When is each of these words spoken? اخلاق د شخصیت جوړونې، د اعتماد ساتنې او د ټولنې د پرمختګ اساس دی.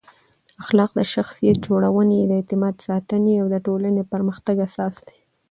اخلاق 0.63 0.91
د 0.99 1.01
شخصیت 1.13 1.57
جوړونې، 1.67 2.19
د 2.25 2.31
اعتماد 2.39 2.75
ساتنې 2.87 3.33
او 3.41 3.47
د 3.53 3.55
ټولنې 3.65 3.99
د 3.99 4.01
پرمختګ 4.13 4.55
اساس 4.67 4.95
دی. 5.07 5.17